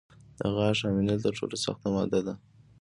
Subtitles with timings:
[0.39, 2.33] د غاښ امینل تر ټولو سخته ماده ده.